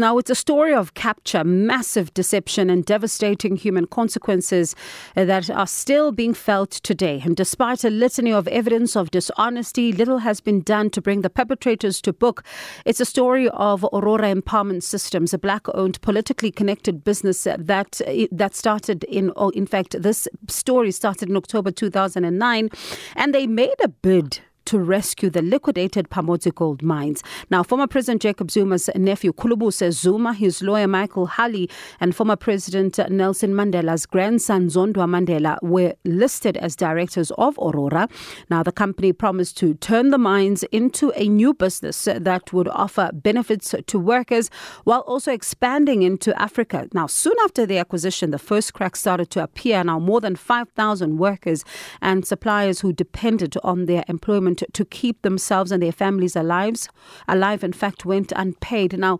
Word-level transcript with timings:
Now, 0.00 0.16
it's 0.16 0.30
a 0.30 0.34
story 0.34 0.72
of 0.72 0.94
capture, 0.94 1.44
massive 1.44 2.14
deception, 2.14 2.70
and 2.70 2.86
devastating 2.86 3.56
human 3.56 3.86
consequences 3.86 4.74
uh, 5.14 5.26
that 5.26 5.50
are 5.50 5.66
still 5.66 6.10
being 6.10 6.32
felt 6.32 6.70
today. 6.70 7.20
And 7.22 7.36
despite 7.36 7.84
a 7.84 7.90
litany 7.90 8.32
of 8.32 8.48
evidence 8.48 8.96
of 8.96 9.10
dishonesty, 9.10 9.92
little 9.92 10.20
has 10.20 10.40
been 10.40 10.62
done 10.62 10.88
to 10.92 11.02
bring 11.02 11.20
the 11.20 11.28
perpetrators 11.28 12.00
to 12.00 12.14
book. 12.14 12.42
It's 12.86 13.00
a 13.00 13.04
story 13.04 13.50
of 13.50 13.84
Aurora 13.92 14.34
Empowerment 14.34 14.84
Systems, 14.84 15.34
a 15.34 15.38
black-owned, 15.38 16.00
politically 16.00 16.50
connected 16.50 17.04
business 17.04 17.44
that 17.44 18.00
uh, 18.00 18.26
that 18.32 18.54
started 18.54 19.04
in, 19.04 19.32
oh, 19.36 19.50
in 19.50 19.66
fact, 19.66 20.00
this 20.00 20.26
story 20.48 20.92
started 20.92 21.28
in 21.28 21.36
October 21.36 21.70
2009, 21.70 22.70
and 23.16 23.34
they 23.34 23.46
made 23.46 23.76
a 23.84 23.88
bid 23.88 24.40
to 24.66 24.78
rescue 24.78 25.30
the 25.30 25.42
liquidated 25.42 26.10
Pamodzi 26.10 26.54
gold 26.54 26.82
mines. 26.82 27.22
Now, 27.50 27.62
former 27.62 27.86
President 27.86 28.22
Jacob 28.22 28.50
Zuma's 28.50 28.88
nephew, 28.94 29.32
Khulubuse 29.32 29.92
Zuma, 29.92 30.32
his 30.32 30.62
lawyer 30.62 30.86
Michael 30.86 31.26
Hulley, 31.26 31.70
and 32.00 32.14
former 32.14 32.36
President 32.36 32.98
Nelson 33.10 33.52
Mandela's 33.54 34.06
grandson, 34.06 34.68
Zondwa 34.68 35.06
Mandela, 35.08 35.58
were 35.62 35.94
listed 36.04 36.56
as 36.56 36.76
directors 36.76 37.30
of 37.32 37.58
Aurora. 37.58 38.08
Now, 38.50 38.62
the 38.62 38.72
company 38.72 39.12
promised 39.12 39.56
to 39.58 39.74
turn 39.74 40.10
the 40.10 40.18
mines 40.18 40.62
into 40.64 41.12
a 41.16 41.28
new 41.28 41.54
business 41.54 42.04
that 42.04 42.52
would 42.52 42.68
offer 42.68 43.10
benefits 43.12 43.74
to 43.86 43.98
workers 43.98 44.50
while 44.84 45.00
also 45.00 45.32
expanding 45.32 46.02
into 46.02 46.38
Africa. 46.40 46.88
Now, 46.92 47.06
soon 47.06 47.34
after 47.44 47.66
the 47.66 47.78
acquisition, 47.78 48.30
the 48.30 48.38
first 48.38 48.74
cracks 48.74 49.00
started 49.00 49.30
to 49.30 49.42
appear. 49.42 49.82
Now, 49.84 49.98
more 49.98 50.20
than 50.20 50.36
5,000 50.36 51.18
workers 51.18 51.64
and 52.00 52.26
suppliers 52.26 52.80
who 52.80 52.92
depended 52.92 53.56
on 53.62 53.86
their 53.86 54.04
employment 54.08 54.49
to 54.56 54.84
keep 54.84 55.22
themselves 55.22 55.72
and 55.72 55.82
their 55.82 55.92
families 55.92 56.36
alive, 56.36 56.88
alive 57.28 57.64
in 57.64 57.72
fact, 57.72 58.04
went 58.04 58.32
unpaid. 58.36 58.98
Now, 58.98 59.18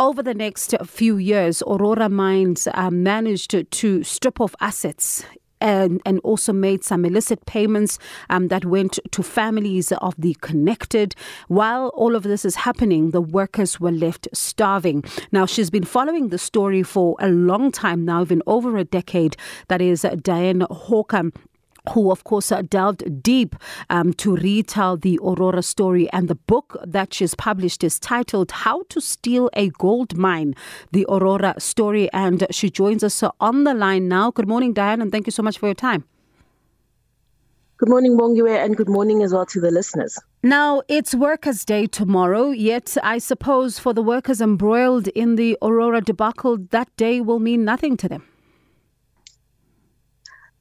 over 0.00 0.22
the 0.22 0.34
next 0.34 0.74
few 0.84 1.18
years, 1.18 1.62
Aurora 1.62 2.08
Mines 2.08 2.66
uh, 2.74 2.90
managed 2.90 3.70
to, 3.70 4.02
strip 4.02 4.40
off 4.40 4.54
assets 4.60 5.24
and, 5.60 6.02
and 6.04 6.18
also 6.24 6.52
made 6.52 6.82
some 6.84 7.04
illicit 7.04 7.46
payments 7.46 7.98
um, 8.28 8.48
that 8.48 8.64
went 8.64 8.98
to 9.12 9.22
families 9.22 9.92
of 9.92 10.14
the 10.18 10.36
connected. 10.40 11.14
While 11.46 11.88
all 11.94 12.16
of 12.16 12.24
this 12.24 12.44
is 12.44 12.56
happening, 12.56 13.12
the 13.12 13.20
workers 13.20 13.78
were 13.80 13.92
left 13.92 14.28
starving. 14.32 15.04
Now, 15.30 15.46
she's 15.46 15.70
been 15.70 15.84
following 15.84 16.28
the 16.28 16.38
story 16.38 16.82
for 16.82 17.16
a 17.20 17.28
long 17.28 17.70
time 17.70 18.04
now, 18.04 18.22
even 18.22 18.42
over 18.46 18.76
a 18.76 18.84
decade. 18.84 19.36
That 19.68 19.80
is 19.80 20.02
Dianne 20.02 20.68
Hawker 20.70 21.30
who, 21.90 22.10
of 22.10 22.24
course, 22.24 22.50
uh, 22.50 22.62
delved 22.62 23.22
deep 23.22 23.56
um, 23.90 24.12
to 24.14 24.36
retell 24.36 24.96
the 24.96 25.18
Aurora 25.22 25.62
story. 25.62 26.10
And 26.12 26.28
the 26.28 26.34
book 26.34 26.76
that 26.84 27.12
she's 27.12 27.34
published 27.34 27.84
is 27.84 27.98
titled 27.98 28.50
How 28.50 28.84
to 28.88 29.00
Steal 29.00 29.50
a 29.54 29.68
Gold 29.70 30.16
Mine, 30.16 30.54
the 30.92 31.06
Aurora 31.08 31.54
story. 31.58 32.10
And 32.12 32.46
she 32.50 32.70
joins 32.70 33.04
us 33.04 33.22
uh, 33.22 33.30
on 33.40 33.64
the 33.64 33.74
line 33.74 34.08
now. 34.08 34.30
Good 34.30 34.48
morning, 34.48 34.74
Dianne, 34.74 35.02
and 35.02 35.12
thank 35.12 35.26
you 35.26 35.32
so 35.32 35.42
much 35.42 35.58
for 35.58 35.66
your 35.66 35.74
time. 35.74 36.04
Good 37.76 37.88
morning, 37.88 38.16
Bongiwe, 38.16 38.64
and 38.64 38.76
good 38.76 38.88
morning 38.88 39.22
as 39.22 39.32
well 39.32 39.44
to 39.46 39.60
the 39.60 39.70
listeners. 39.70 40.16
Now, 40.44 40.82
it's 40.88 41.12
Workers' 41.14 41.64
Day 41.64 41.86
tomorrow, 41.86 42.50
yet 42.50 42.96
I 43.02 43.18
suppose 43.18 43.80
for 43.80 43.92
the 43.92 44.02
workers 44.02 44.40
embroiled 44.40 45.08
in 45.08 45.34
the 45.34 45.58
Aurora 45.60 46.00
debacle, 46.00 46.56
that 46.70 46.88
day 46.96 47.20
will 47.20 47.40
mean 47.40 47.64
nothing 47.64 47.96
to 47.98 48.08
them 48.08 48.22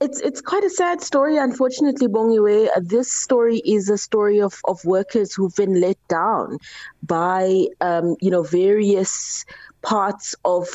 it's 0.04 0.20
it's 0.20 0.42
quite 0.42 0.64
a 0.66 0.70
sad 0.70 1.02
story, 1.02 1.38
unfortunately, 1.38 2.08
Bongiwe. 2.08 2.68
This 2.82 3.12
story 3.12 3.60
is 3.60 3.90
a 3.90 3.98
story 3.98 4.42
of, 4.42 4.60
of 4.66 4.84
workers 4.84 5.34
who've 5.34 5.56
been 5.56 5.80
let 5.80 5.98
down 6.10 6.58
by 7.02 7.68
um, 7.80 8.16
you 8.20 8.30
know 8.30 8.44
various 8.44 9.46
parts 9.82 10.36
of 10.44 10.68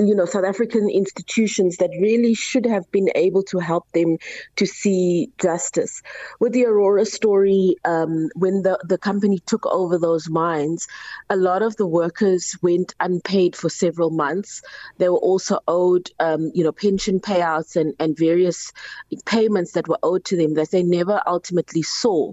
you 0.00 0.14
know 0.14 0.24
South 0.24 0.44
African 0.44 0.88
institutions 0.88 1.76
that 1.76 1.90
really 2.00 2.34
should 2.34 2.66
have 2.66 2.90
been 2.90 3.08
able 3.14 3.42
to 3.44 3.58
help 3.58 3.90
them 3.92 4.18
to 4.56 4.66
see 4.66 5.30
justice. 5.38 6.02
With 6.40 6.52
the 6.52 6.66
Aurora 6.66 7.04
story, 7.04 7.76
um, 7.84 8.28
when 8.34 8.62
the 8.62 8.78
the 8.84 8.98
company 8.98 9.38
took 9.40 9.66
over 9.66 9.98
those 9.98 10.28
mines, 10.28 10.86
a 11.30 11.36
lot 11.36 11.62
of 11.62 11.76
the 11.76 11.86
workers 11.86 12.56
went 12.62 12.94
unpaid 13.00 13.56
for 13.56 13.68
several 13.68 14.10
months. 14.10 14.62
They 14.98 15.08
were 15.08 15.18
also 15.18 15.58
owed, 15.68 16.10
um, 16.20 16.50
you 16.54 16.64
know, 16.64 16.72
pension 16.72 17.20
payouts 17.20 17.76
and 17.76 17.94
and 17.98 18.16
various 18.16 18.72
payments 19.26 19.72
that 19.72 19.88
were 19.88 19.98
owed 20.02 20.24
to 20.26 20.36
them 20.36 20.54
that 20.54 20.70
they 20.70 20.82
never 20.82 21.20
ultimately 21.26 21.82
saw, 21.82 22.32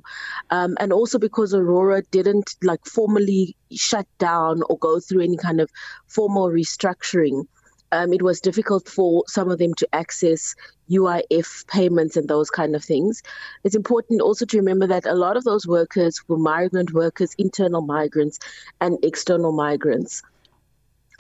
um, 0.50 0.78
and 0.80 0.94
also 0.94 1.20
because 1.20 1.54
Aurora 1.54 2.02
didn't 2.12 2.56
like 2.64 2.86
formally 2.86 3.56
shut 3.72 4.08
down 4.18 4.62
or 4.70 4.78
go 4.78 5.00
through 5.00 5.22
any 5.22 5.38
kind 5.38 5.60
of 5.62 5.70
formal 6.08 6.50
restructuring 6.50 7.46
um, 7.92 8.14
it 8.14 8.22
was 8.22 8.42
difficult 8.42 8.88
for 8.88 9.24
some 9.28 9.50
of 9.50 9.58
them 9.58 9.74
to 9.76 9.88
access 9.94 10.56
UIF 10.90 11.68
payments 11.68 12.16
and 12.16 12.28
those 12.28 12.50
kind 12.50 12.76
of 12.76 12.84
things. 12.84 13.24
It's 13.64 13.76
important 13.76 14.22
also 14.22 14.46
to 14.46 14.58
remember 14.58 14.88
that 14.88 15.06
a 15.06 15.14
lot 15.14 15.38
of 15.38 15.44
those 15.44 15.66
workers 15.66 16.22
were 16.28 16.38
migrant 16.38 16.94
workers, 16.94 17.34
internal 17.38 17.82
migrants, 17.82 18.40
and 18.82 18.98
external 19.04 19.52
migrants. 19.52 20.22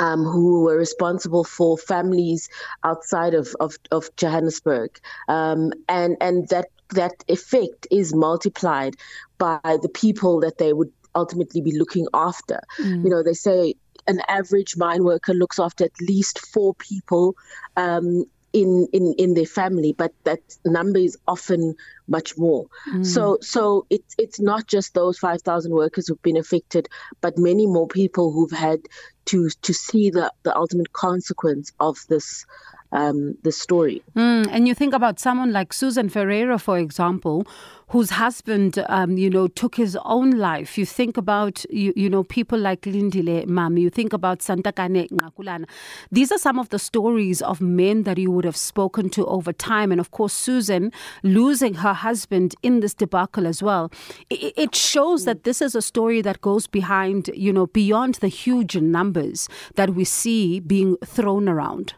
Um, 0.02 0.24
who 0.24 0.64
were 0.64 0.78
responsible 0.78 1.44
for 1.44 1.78
families 1.78 2.48
outside 2.86 3.34
of, 3.34 3.54
of, 3.60 3.78
of 3.92 4.08
Johannesburg. 4.16 4.98
Um, 5.28 5.74
and, 5.90 6.16
and 6.22 6.48
that, 6.48 6.68
that 6.92 7.26
effect 7.28 7.86
is 7.92 8.16
multiplied 8.16 8.96
by 9.40 9.60
the 9.64 9.90
people 9.94 10.40
that 10.40 10.58
they 10.58 10.72
would 10.72 10.94
ultimately 11.20 11.62
be 11.62 11.78
looking 11.78 12.08
after. 12.14 12.60
Mm. 12.80 13.04
You 13.04 13.10
know, 13.10 13.24
they 13.24 13.34
say 13.34 13.76
an 14.08 14.22
average 14.28 14.78
mine 14.78 15.04
worker 15.04 15.34
looks 15.34 15.60
after 15.60 15.86
at 15.86 16.02
least 16.02 16.40
four 16.54 16.74
people 16.76 17.36
um, 17.78 18.26
in, 18.54 18.88
in 18.94 19.14
in 19.18 19.34
their 19.36 19.46
family, 19.46 19.94
but 19.94 20.12
that 20.24 20.40
number 20.66 21.00
is 21.00 21.18
often 21.28 21.76
much 22.08 22.38
more. 22.38 22.66
Mm. 22.92 23.06
So 23.06 23.38
so 23.42 23.86
it's 23.90 24.16
it's 24.18 24.40
not 24.40 24.68
just 24.68 24.94
those 24.94 25.20
five 25.20 25.42
thousand 25.42 25.74
workers 25.74 26.08
who've 26.08 26.22
been 26.22 26.38
affected, 26.38 26.90
but 27.22 27.38
many 27.38 27.68
more 27.68 27.88
people 27.88 28.32
who've 28.32 28.58
had 28.68 28.80
to 29.26 29.50
to 29.62 29.74
see 29.74 30.10
the 30.10 30.32
the 30.44 30.56
ultimate 30.56 30.92
consequence 30.94 31.72
of 31.80 31.98
this 32.10 32.46
um, 32.92 33.38
the 33.44 33.52
story. 33.52 34.02
Mm, 34.16 34.48
and 34.52 34.68
you 34.68 34.74
think 34.74 34.94
about 34.94 35.20
someone 35.20 35.52
like 35.52 35.74
Susan 35.74 36.10
Ferreira, 36.10 36.58
for 36.58 36.78
example, 36.78 37.46
whose 37.90 38.12
husband, 38.12 38.84
um, 38.88 39.18
you 39.18 39.30
know, 39.30 39.48
took 39.48 39.76
his 39.76 39.98
own 40.06 40.32
life. 40.32 40.78
You 40.78 40.86
think 40.86 41.18
about, 41.18 41.66
you, 41.72 41.92
you 41.96 42.10
know, 42.10 42.24
people 42.24 42.60
like 42.60 42.82
Lindile 42.82 43.46
Mami. 43.48 43.82
You 43.82 43.90
think 43.90 44.14
about 44.14 44.40
Santakane 44.40 45.10
Ngakulana. 45.10 45.66
These 46.12 46.32
are 46.32 46.38
some 46.38 46.60
of 46.60 46.70
the 46.70 46.78
stories 46.78 47.42
of 47.42 47.62
men 47.62 48.04
that 48.04 48.20
you 48.20 48.30
would 48.30 48.46
have 48.46 48.58
spoken 48.58 49.10
to 49.12 49.26
over 49.26 49.52
time. 49.52 49.92
And 49.92 50.00
of 50.00 50.12
course, 50.12 50.34
Susan 50.34 50.92
losing 51.24 51.76
her 51.76 51.94
husband 51.94 52.56
in 52.62 52.80
this 52.80 52.94
debacle 52.94 53.48
as 53.48 53.64
well. 53.64 53.92
It, 54.30 54.54
it 54.56 54.76
shows 54.76 55.26
that 55.26 55.44
this 55.44 55.60
is 55.60 55.74
a 55.74 55.82
story 55.82 56.22
that 56.22 56.42
goes 56.42 56.68
behind, 56.68 57.32
you 57.34 57.52
know, 57.52 57.68
beyond 57.68 58.16
the 58.16 58.28
huge 58.28 58.76
numbers 58.76 59.50
that 59.76 59.96
we 59.96 60.04
see 60.04 60.60
being 60.60 60.96
thrown 61.04 61.50
around. 61.50 61.96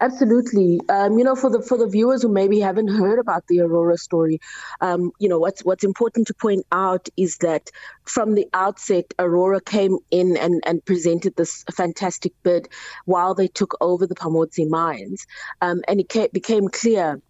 Absolutely. 0.00 0.80
Um, 0.88 1.18
you 1.18 1.24
know, 1.24 1.34
for 1.34 1.50
the 1.50 1.60
for 1.60 1.76
the 1.76 1.88
viewers 1.88 2.22
who 2.22 2.28
maybe 2.28 2.60
haven't 2.60 2.86
heard 2.86 3.18
about 3.18 3.48
the 3.48 3.60
Aurora 3.60 3.98
story, 3.98 4.38
um, 4.80 5.10
you 5.18 5.28
know, 5.28 5.40
what's 5.40 5.64
what's 5.64 5.82
important 5.82 6.28
to 6.28 6.34
point 6.34 6.64
out 6.70 7.08
is 7.16 7.38
that 7.38 7.70
from 8.04 8.34
the 8.34 8.46
outset, 8.54 9.12
Aurora 9.18 9.60
came 9.60 9.98
in 10.12 10.36
and, 10.36 10.62
and 10.64 10.84
presented 10.84 11.34
this 11.34 11.64
fantastic 11.74 12.32
bid 12.44 12.68
while 13.06 13.34
they 13.34 13.48
took 13.48 13.76
over 13.80 14.06
the 14.06 14.14
Pamodzi 14.14 14.68
mines. 14.68 15.26
Um, 15.60 15.82
and 15.88 15.98
it 15.98 16.08
came, 16.08 16.28
became 16.32 16.68
clear 16.68 17.20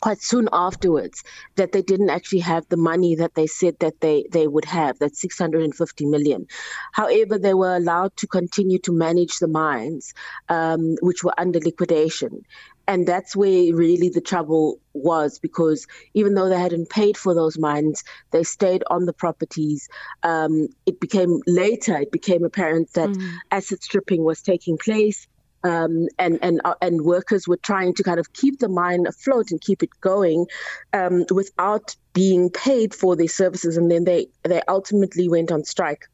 quite 0.00 0.20
soon 0.20 0.48
afterwards 0.52 1.22
that 1.56 1.72
they 1.72 1.82
didn't 1.82 2.10
actually 2.10 2.40
have 2.40 2.68
the 2.68 2.76
money 2.76 3.14
that 3.14 3.34
they 3.34 3.46
said 3.46 3.78
that 3.80 4.00
they, 4.00 4.24
they 4.30 4.46
would 4.46 4.64
have, 4.64 4.98
that 4.98 5.16
650 5.16 6.06
million. 6.06 6.46
However, 6.92 7.38
they 7.38 7.54
were 7.54 7.76
allowed 7.76 8.16
to 8.18 8.26
continue 8.26 8.78
to 8.80 8.92
manage 8.92 9.38
the 9.38 9.48
mines, 9.48 10.12
um, 10.48 10.96
which 11.00 11.24
were 11.24 11.38
under 11.38 11.60
liquidation. 11.60 12.42
And 12.88 13.06
that's 13.06 13.34
where 13.34 13.74
really 13.74 14.10
the 14.10 14.20
trouble 14.20 14.78
was 14.92 15.40
because 15.40 15.86
even 16.14 16.34
though 16.34 16.48
they 16.48 16.58
hadn't 16.58 16.88
paid 16.88 17.16
for 17.16 17.34
those 17.34 17.58
mines, 17.58 18.04
they 18.30 18.44
stayed 18.44 18.84
on 18.88 19.06
the 19.06 19.12
properties. 19.12 19.88
Um, 20.22 20.68
it 20.86 21.00
became 21.00 21.40
later, 21.46 21.96
it 21.96 22.12
became 22.12 22.44
apparent 22.44 22.92
that 22.92 23.10
mm. 23.10 23.32
asset 23.50 23.82
stripping 23.82 24.22
was 24.22 24.40
taking 24.40 24.78
place 24.78 25.26
um, 25.66 25.94
and 26.24 26.38
and 26.46 26.60
uh, 26.64 26.74
and 26.86 27.02
workers 27.02 27.42
were 27.50 27.60
trying 27.70 27.92
to 27.94 28.02
kind 28.08 28.20
of 28.22 28.26
keep 28.40 28.54
the 28.58 28.68
mine 28.68 29.04
afloat 29.12 29.50
and 29.50 29.60
keep 29.68 29.82
it 29.82 29.90
going 30.00 30.46
um, 30.92 31.24
without 31.40 31.96
being 32.12 32.44
paid 32.50 32.94
for 33.00 33.16
their 33.16 33.32
services, 33.42 33.76
and 33.78 33.90
then 33.90 34.04
they 34.04 34.28
they 34.50 34.62
ultimately 34.68 35.26
went 35.36 35.50
on 35.50 35.64
strike. 35.64 36.04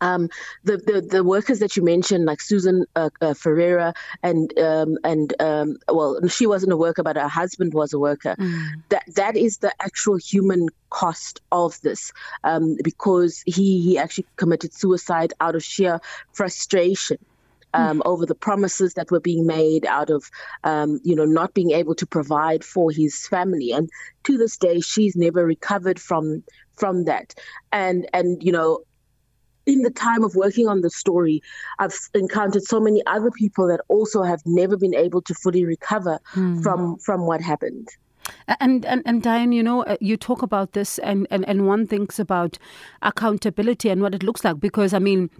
um, 0.00 0.28
the, 0.64 0.76
the 0.76 1.00
the 1.00 1.24
workers 1.24 1.58
that 1.60 1.76
you 1.76 1.82
mentioned, 1.82 2.24
like 2.26 2.40
Susan 2.40 2.84
uh, 2.94 3.10
uh, 3.20 3.34
Ferreira, 3.34 3.94
and 4.22 4.56
um, 4.58 4.98
and 5.04 5.34
um, 5.40 5.76
well, 5.88 6.26
she 6.28 6.46
wasn't 6.46 6.72
a 6.72 6.76
worker, 6.76 7.02
but 7.02 7.16
her 7.16 7.28
husband 7.28 7.72
was 7.74 7.92
a 7.92 7.98
worker. 7.98 8.36
Mm. 8.38 8.82
That 8.90 9.04
that 9.14 9.36
is 9.36 9.58
the 9.58 9.72
actual 9.80 10.16
human 10.16 10.68
cost 10.90 11.40
of 11.50 11.80
this, 11.82 12.12
um, 12.44 12.76
because 12.82 13.42
he 13.46 13.80
he 13.80 13.98
actually 13.98 14.26
committed 14.36 14.74
suicide 14.74 15.32
out 15.40 15.54
of 15.54 15.64
sheer 15.64 16.00
frustration. 16.32 17.18
Um, 17.76 17.98
mm. 17.98 18.02
over 18.06 18.24
the 18.24 18.34
promises 18.34 18.94
that 18.94 19.10
were 19.10 19.20
being 19.20 19.46
made 19.46 19.84
out 19.86 20.10
of, 20.10 20.30
um, 20.64 20.98
you 21.04 21.14
know, 21.14 21.26
not 21.26 21.52
being 21.52 21.72
able 21.72 21.94
to 21.94 22.06
provide 22.06 22.64
for 22.64 22.90
his 22.90 23.28
family. 23.28 23.70
And 23.70 23.90
to 24.24 24.38
this 24.38 24.56
day, 24.56 24.80
she's 24.80 25.14
never 25.14 25.44
recovered 25.44 26.00
from 26.00 26.42
from 26.72 27.04
that. 27.04 27.34
And 27.72 28.08
and 28.12 28.42
you 28.42 28.52
know, 28.52 28.80
in 29.66 29.82
the 29.82 29.90
time 29.90 30.24
of 30.24 30.34
working 30.36 30.68
on 30.68 30.80
the 30.80 30.90
story, 30.90 31.42
I've 31.78 31.98
encountered 32.14 32.62
so 32.62 32.80
many 32.80 33.02
other 33.06 33.30
people 33.30 33.66
that 33.68 33.80
also 33.88 34.22
have 34.22 34.40
never 34.46 34.76
been 34.76 34.94
able 34.94 35.22
to 35.22 35.34
fully 35.34 35.64
recover 35.64 36.18
mm. 36.34 36.62
from 36.62 36.96
from 36.98 37.26
what 37.26 37.40
happened. 37.40 37.88
And, 38.60 38.84
and 38.84 39.02
and 39.06 39.22
Dianne, 39.22 39.54
you 39.54 39.62
know, 39.62 39.84
uh, 39.84 39.96
you 40.00 40.16
talk 40.16 40.42
about 40.42 40.72
this, 40.72 40.98
and, 40.98 41.26
and, 41.30 41.46
and 41.48 41.66
one 41.66 41.86
thinks 41.86 42.18
about 42.18 42.58
accountability 43.02 43.88
and 43.88 44.02
what 44.02 44.14
it 44.14 44.22
looks 44.22 44.44
like. 44.44 44.58
Because 44.60 44.92
I 44.92 44.98
mean, 44.98 45.30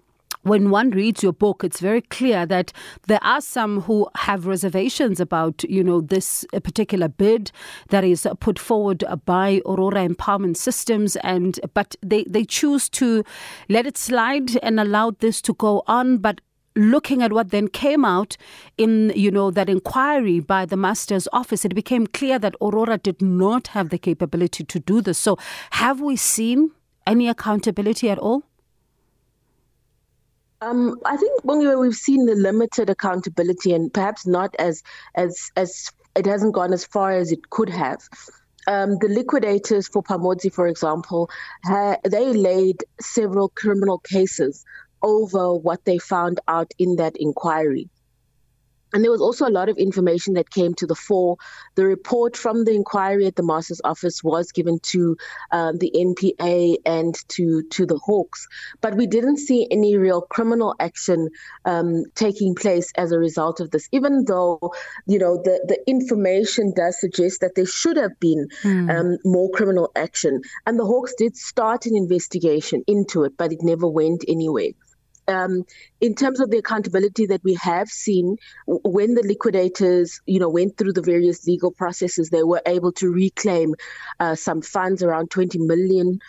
when 0.47 0.71
one 0.71 0.91
reads 0.91 1.25
your 1.25 1.33
book, 1.33 1.65
it's 1.65 1.81
very 1.81 2.03
clear 2.03 2.47
that 2.47 2.73
there 3.09 3.23
are 3.23 3.41
some 3.41 3.81
who 3.81 4.09
have 4.15 4.47
reservations 4.47 5.19
about, 5.19 5.65
you 5.65 5.83
know, 5.83 6.01
this 6.01 6.47
uh, 6.53 6.61
particular 6.61 7.09
bid 7.09 7.51
that 7.89 8.05
is 8.05 8.29
put 8.39 8.57
forward 8.57 9.03
by 9.25 9.61
Aurora 9.67 10.09
Empowerment 10.09 10.57
Systems, 10.57 11.17
and 11.17 11.59
but 11.75 11.97
they 12.01 12.25
they 12.25 12.45
choose 12.45 12.89
to 12.91 13.25
let 13.69 13.87
it 13.87 13.99
slide 13.99 14.57
and 14.59 14.79
allow 14.79 15.11
this 15.11 15.43
to 15.43 15.55
go 15.55 15.83
on, 15.89 16.19
but 16.19 16.41
looking 16.77 17.23
at 17.23 17.33
what 17.33 17.51
then 17.51 17.67
came 17.67 18.05
out 18.05 18.37
in 18.79 19.11
you 19.17 19.31
know 19.33 19.51
that 19.51 19.69
inquiry 19.69 20.39
by 20.39 20.65
the 20.67 20.77
master's 20.77 21.27
office 21.33 21.65
it 21.65 21.75
became 21.75 22.07
clear 22.07 22.39
that 22.39 22.55
aurora 22.61 22.99
did 22.99 23.23
not 23.23 23.69
have 23.69 23.89
the 23.89 23.97
capability 23.97 24.63
to 24.63 24.79
do 24.79 25.01
this. 25.01 25.17
So 25.17 25.39
have 25.71 26.03
we 26.03 26.17
seen 26.17 26.73
any 27.07 27.29
accountability 27.29 28.11
at 28.11 28.19
all 28.19 28.45
um, 30.67 31.01
I 31.05 31.17
think 31.17 31.43
Bongiwe, 31.43 31.81
we've 31.81 31.95
seen 31.95 32.27
the 32.27 32.35
limited 32.35 32.91
accountability 32.91 33.73
and 33.73 33.93
perhaps 33.93 34.27
not 34.27 34.55
as 34.59 34.83
as 35.15 35.51
as 35.57 35.91
it 36.17 36.27
hasn't 36.27 36.55
gone 36.55 36.73
as 36.73 36.85
far 36.85 37.13
as 37.13 37.31
it 37.31 37.51
could 37.51 37.69
have. 37.69 38.01
Um, 38.67 38.99
the 38.99 39.09
liquidators 39.09 39.87
for 39.87 40.03
Pamodzi, 40.03 40.53
for 40.53 40.67
example, 40.67 41.31
ha- 41.65 41.99
they 42.05 42.33
laid 42.33 42.83
several 43.01 43.49
criminal 43.51 43.99
cases 43.99 44.65
over 45.03 45.55
what 45.55 45.85
they 45.85 45.99
found 45.99 46.41
out 46.49 46.73
in 46.79 46.97
that 46.97 47.17
inquiry. 47.17 47.89
And 48.97 49.05
there 49.05 49.11
was 49.11 49.21
also 49.21 49.47
a 49.47 49.53
lot 49.53 49.69
of 49.69 49.77
information 49.77 50.33
that 50.35 50.49
came 50.49 50.73
to 50.77 50.87
the 50.87 50.95
fore. 50.95 51.37
The 51.75 51.85
report 51.85 52.35
from 52.35 52.65
the 52.65 52.75
inquiry 52.75 53.27
at 53.27 53.37
the 53.37 53.43
master's 53.43 53.83
office 53.85 54.25
was 54.25 54.53
given 54.53 54.79
to 54.85 55.19
um, 55.53 55.77
the 55.77 55.93
NPA 55.95 56.77
and 56.87 57.15
to 57.29 57.63
to 57.73 57.85
the 57.85 57.99
Hawks, 57.99 58.49
but 58.81 58.95
we 58.95 59.07
didn't 59.07 59.37
see 59.37 59.69
any 59.71 59.99
real 59.99 60.23
criminal 60.23 60.75
action 60.81 61.29
um, 61.67 62.05
taking 62.15 62.55
place 62.55 62.91
as 62.97 63.13
a 63.13 63.19
result 63.19 63.61
of 63.61 63.71
this. 63.71 63.87
Even 63.93 64.25
though, 64.25 64.73
you 65.07 65.19
know, 65.19 65.43
the 65.45 65.63
the 65.69 65.79
information 65.87 66.73
does 66.75 66.99
suggest 66.99 67.43
that 67.43 67.55
there 67.55 67.67
should 67.67 67.99
have 67.99 68.19
been 68.19 68.49
mm. 68.63 68.89
um, 68.99 69.19
more 69.27 69.51
criminal 69.51 69.93
action, 69.95 70.41
and 70.65 70.79
the 70.79 70.87
Hawks 70.87 71.13
did 71.19 71.37
start 71.37 71.85
an 71.85 71.97
investigation 71.97 72.83
into 72.87 73.25
it, 73.25 73.37
but 73.37 73.53
it 73.53 73.61
never 73.61 73.87
went 73.87 74.25
anywhere 74.27 74.73
um, 75.29 75.65
in 76.01 76.15
terms 76.15 76.41
of 76.41 76.51
the 76.51 76.59
accountability 76.59 77.27
that 77.27 77.43
we 77.45 77.55
have 77.55 77.89
seen, 77.89 78.37
when 78.67 79.15
the 79.15 79.23
liquidators, 79.23 80.21
you 80.27 80.39
know, 80.39 80.49
went 80.49 80.77
through 80.77 80.93
the 80.93 81.03
various 81.03 81.47
legal 81.47 81.71
processes, 81.71 82.31
they 82.31 82.43
were 82.43 82.63
able 82.67 82.93
to 82.93 83.09
reclaim 83.09 83.75
uh, 84.21 84.35
some 84.35 84.63
funds, 84.63 85.03
around 85.03 85.31
20 85.31 85.59
million 85.59 86.21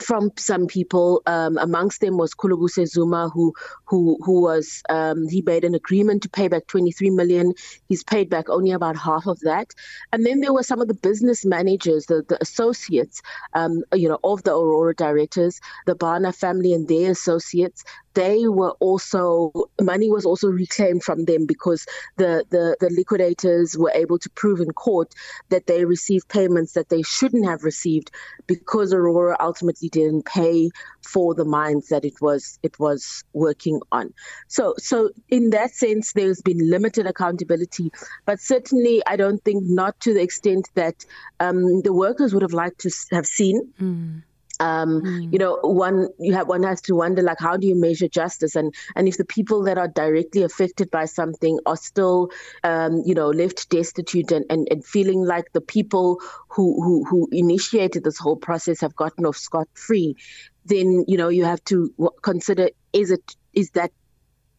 from 0.00 0.30
some 0.36 0.66
people. 0.66 1.22
Um, 1.26 1.58
amongst 1.58 2.00
them 2.00 2.16
was 2.16 2.34
Khulubuse 2.34 2.86
Zuma, 2.86 3.28
who 3.28 3.54
who 3.84 4.18
who 4.24 4.42
was 4.42 4.82
um, 4.88 5.28
he 5.28 5.42
made 5.42 5.64
an 5.64 5.74
agreement 5.74 6.22
to 6.22 6.28
pay 6.28 6.48
back 6.48 6.66
23 6.66 7.10
million. 7.10 7.54
He's 7.88 8.04
paid 8.04 8.30
back 8.30 8.48
only 8.48 8.72
about 8.72 8.96
half 8.96 9.26
of 9.26 9.40
that. 9.40 9.68
And 10.12 10.24
then 10.24 10.40
there 10.40 10.52
were 10.52 10.62
some 10.62 10.80
of 10.80 10.88
the 10.88 10.94
business 10.94 11.44
managers, 11.44 12.06
the 12.06 12.24
the 12.26 12.38
associates, 12.40 13.22
um, 13.54 13.82
you 13.92 14.08
know, 14.08 14.18
of 14.24 14.42
the 14.42 14.52
Aurora 14.52 14.94
directors, 14.94 15.60
the 15.86 15.94
Bhana 15.94 16.32
family 16.32 16.72
and 16.72 16.88
their 16.88 17.10
associates 17.10 17.84
they 18.14 18.48
were 18.48 18.72
also 18.80 19.52
money 19.80 20.10
was 20.10 20.24
also 20.24 20.48
reclaimed 20.48 21.02
from 21.02 21.24
them 21.24 21.46
because 21.46 21.86
the, 22.16 22.44
the, 22.50 22.76
the 22.80 22.90
liquidators 22.90 23.76
were 23.76 23.90
able 23.94 24.18
to 24.18 24.30
prove 24.30 24.60
in 24.60 24.70
court 24.72 25.12
that 25.50 25.66
they 25.66 25.84
received 25.84 26.28
payments 26.28 26.72
that 26.72 26.88
they 26.88 27.02
shouldn't 27.02 27.46
have 27.46 27.64
received 27.64 28.10
because 28.46 28.92
Aurora 28.92 29.36
ultimately 29.40 29.88
didn't 29.88 30.24
pay 30.24 30.70
for 31.02 31.34
the 31.34 31.44
mines 31.44 31.88
that 31.88 32.04
it 32.04 32.20
was 32.20 32.58
it 32.62 32.78
was 32.78 33.24
working 33.32 33.80
on. 33.92 34.12
So 34.48 34.74
so 34.78 35.10
in 35.28 35.50
that 35.50 35.72
sense 35.72 36.12
there's 36.12 36.40
been 36.40 36.70
limited 36.70 37.06
accountability, 37.06 37.90
but 38.24 38.40
certainly 38.40 39.02
I 39.06 39.16
don't 39.16 39.42
think 39.44 39.64
not 39.66 39.98
to 40.00 40.14
the 40.14 40.22
extent 40.22 40.68
that 40.74 41.04
um, 41.40 41.82
the 41.82 41.92
workers 41.92 42.32
would 42.32 42.42
have 42.42 42.52
liked 42.52 42.80
to 42.80 42.90
have 43.12 43.26
seen. 43.26 43.72
Mm 43.80 44.22
um, 44.60 45.02
mm. 45.02 45.32
you 45.32 45.38
know 45.38 45.58
one 45.62 46.08
you 46.18 46.32
have 46.34 46.48
one 46.48 46.62
has 46.62 46.80
to 46.80 46.94
wonder 46.94 47.22
like 47.22 47.38
how 47.38 47.56
do 47.56 47.66
you 47.66 47.74
measure 47.74 48.08
justice 48.08 48.56
and 48.56 48.74
and 48.96 49.08
if 49.08 49.16
the 49.16 49.24
people 49.24 49.62
that 49.64 49.78
are 49.78 49.88
directly 49.88 50.42
affected 50.42 50.90
by 50.90 51.04
something 51.04 51.58
are 51.66 51.76
still 51.76 52.30
um, 52.62 53.02
you 53.04 53.14
know 53.14 53.28
left 53.28 53.68
destitute 53.70 54.30
and, 54.30 54.44
and, 54.50 54.68
and 54.70 54.84
feeling 54.84 55.24
like 55.24 55.52
the 55.52 55.60
people 55.60 56.20
who, 56.48 56.82
who 56.82 57.04
who 57.04 57.28
initiated 57.32 58.04
this 58.04 58.18
whole 58.18 58.36
process 58.36 58.80
have 58.80 58.94
gotten 58.96 59.26
off 59.26 59.36
scot 59.36 59.68
free 59.74 60.16
then 60.64 61.04
you 61.06 61.16
know 61.16 61.28
you 61.28 61.44
have 61.44 61.62
to 61.64 61.92
consider 62.22 62.70
is 62.92 63.10
it 63.10 63.36
is 63.52 63.70
that 63.70 63.90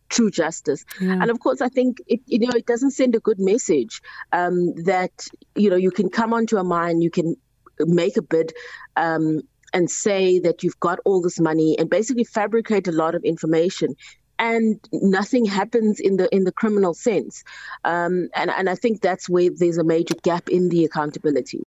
true 0.10 0.30
justice. 0.30 0.86
Yeah. 1.02 1.14
And 1.14 1.30
of 1.30 1.40
course, 1.40 1.62
I 1.62 1.70
think 1.70 1.98
it, 2.08 2.22
you 2.26 2.40
know 2.40 2.56
it 2.56 2.66
doesn't 2.66 2.92
send 2.92 3.16
a 3.16 3.20
good 3.20 3.40
message 3.40 4.02
um, 4.32 4.74
that 4.84 5.28
you 5.56 5.70
know 5.70 5.76
you 5.76 5.92
can 5.92 6.10
come 6.10 6.34
onto 6.34 6.58
a 6.58 6.64
mine, 6.64 7.02
you 7.02 7.10
can 7.10 7.36
make 7.80 8.18
a 8.18 8.22
bid, 8.22 8.54
um, 8.96 9.42
and 9.76 9.92
say 9.92 10.40
that 10.40 10.64
you've 10.64 10.80
got 10.80 11.00
all 11.06 11.22
this 11.22 11.40
money 11.40 11.78
and 11.78 11.90
basically 11.90 12.24
fabricate 12.24 12.88
a 12.88 12.94
lot 12.94 13.14
of 13.14 13.24
information 13.24 13.96
and 14.40 14.80
nothing 14.92 15.46
happens 15.46 16.00
in 16.00 16.18
the 16.18 16.34
in 16.34 16.46
the 16.46 16.52
criminal 16.52 16.94
sense. 16.94 17.44
Um, 17.84 18.30
and 18.36 18.50
and 18.50 18.70
I 18.70 18.76
think 18.76 19.02
that's 19.02 19.30
where 19.30 19.50
there's 19.54 19.78
a 19.78 19.84
major 19.84 20.16
gap 20.24 20.50
in 20.50 20.70
the 20.70 20.86
accountability 20.86 21.65